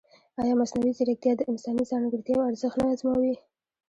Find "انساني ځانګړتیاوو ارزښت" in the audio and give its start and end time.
1.51-2.77